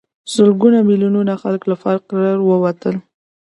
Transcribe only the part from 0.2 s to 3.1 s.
سلګونه میلیونه خلک له فقر ووتل.